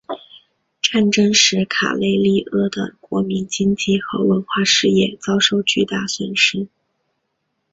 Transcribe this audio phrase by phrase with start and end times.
[0.81, 6.67] 战争使卡累利阿的国民经济和文化事业遭受巨大损失。